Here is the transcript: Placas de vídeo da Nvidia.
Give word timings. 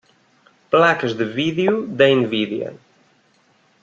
Placas 0.73 1.13
de 1.19 1.25
vídeo 1.39 1.73
da 1.97 2.07
Nvidia. 2.21 2.69